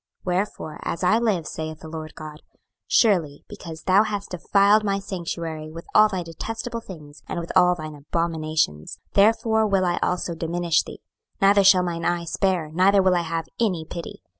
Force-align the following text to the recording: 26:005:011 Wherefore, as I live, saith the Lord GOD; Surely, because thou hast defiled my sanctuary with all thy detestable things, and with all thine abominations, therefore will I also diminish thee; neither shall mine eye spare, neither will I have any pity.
26:005:011 0.25 0.35
Wherefore, 0.35 0.79
as 0.81 1.03
I 1.03 1.19
live, 1.19 1.45
saith 1.45 1.79
the 1.81 1.87
Lord 1.87 2.15
GOD; 2.15 2.41
Surely, 2.87 3.43
because 3.47 3.83
thou 3.83 4.01
hast 4.01 4.31
defiled 4.31 4.83
my 4.83 4.97
sanctuary 4.97 5.69
with 5.69 5.85
all 5.93 6.09
thy 6.09 6.23
detestable 6.23 6.81
things, 6.81 7.21
and 7.27 7.39
with 7.39 7.51
all 7.55 7.75
thine 7.75 7.93
abominations, 7.93 8.97
therefore 9.13 9.67
will 9.67 9.85
I 9.85 9.99
also 10.01 10.33
diminish 10.33 10.81
thee; 10.81 11.03
neither 11.39 11.63
shall 11.63 11.83
mine 11.83 12.03
eye 12.03 12.25
spare, 12.25 12.71
neither 12.73 13.03
will 13.03 13.13
I 13.13 13.21
have 13.21 13.45
any 13.59 13.85
pity. 13.85 14.23